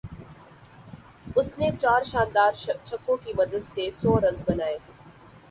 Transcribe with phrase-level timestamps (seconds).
[1.37, 2.51] اس نے چار شاندار
[2.87, 4.77] چھکوں کی مدد سے سو رنز بنائے